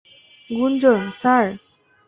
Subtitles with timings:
[0.49, 1.45] Gunjan- sir!